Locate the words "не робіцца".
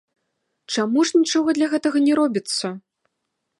2.09-2.67